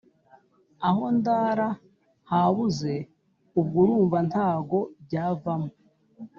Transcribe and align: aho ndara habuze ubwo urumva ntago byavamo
aho 0.87 1.03
ndara 1.17 1.67
habuze 2.29 2.93
ubwo 3.59 3.77
urumva 3.83 4.17
ntago 4.29 4.77
byavamo 5.03 5.71